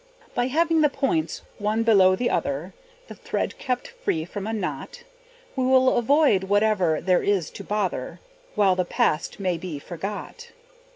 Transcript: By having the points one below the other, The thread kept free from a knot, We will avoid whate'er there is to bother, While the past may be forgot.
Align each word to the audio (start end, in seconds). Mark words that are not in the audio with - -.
By 0.33 0.47
having 0.47 0.81
the 0.81 0.89
points 0.89 1.43
one 1.59 1.83
below 1.83 2.15
the 2.15 2.31
other, 2.31 2.73
The 3.07 3.13
thread 3.13 3.59
kept 3.59 3.89
free 3.89 4.25
from 4.25 4.47
a 4.47 4.51
knot, 4.51 5.03
We 5.55 5.63
will 5.63 5.95
avoid 5.95 6.45
whate'er 6.45 6.99
there 7.01 7.21
is 7.21 7.51
to 7.51 7.63
bother, 7.63 8.19
While 8.55 8.75
the 8.75 8.83
past 8.83 9.39
may 9.39 9.59
be 9.59 9.77
forgot. 9.77 10.53